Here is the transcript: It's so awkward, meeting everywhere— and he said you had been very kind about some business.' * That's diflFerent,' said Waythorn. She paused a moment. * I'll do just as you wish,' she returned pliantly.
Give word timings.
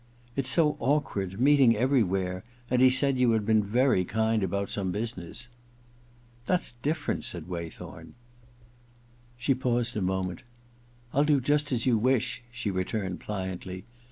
It's 0.35 0.49
so 0.49 0.77
awkward, 0.79 1.39
meeting 1.39 1.77
everywhere— 1.77 2.43
and 2.71 2.81
he 2.81 2.89
said 2.89 3.19
you 3.19 3.29
had 3.33 3.45
been 3.45 3.63
very 3.63 4.03
kind 4.03 4.41
about 4.41 4.67
some 4.71 4.91
business.' 4.91 5.47
* 5.97 6.45
That's 6.47 6.73
diflFerent,' 6.81 7.23
said 7.23 7.47
Waythorn. 7.47 8.15
She 9.37 9.53
paused 9.53 9.95
a 9.95 10.01
moment. 10.01 10.41
* 10.79 11.13
I'll 11.13 11.23
do 11.23 11.39
just 11.39 11.71
as 11.71 11.85
you 11.85 11.99
wish,' 11.99 12.41
she 12.49 12.71
returned 12.71 13.19
pliantly. 13.19 13.83